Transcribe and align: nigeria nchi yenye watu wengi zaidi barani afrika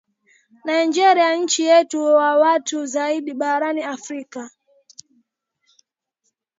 nigeria 0.65 1.29
nchi 1.41 1.61
yenye 1.65 1.97
watu 2.13 2.75
wengi 2.77 2.87
zaidi 2.91 3.33
barani 3.33 3.81
afrika 3.83 4.51